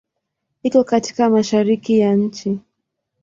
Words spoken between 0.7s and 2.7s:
katika Mashariki ya nchi.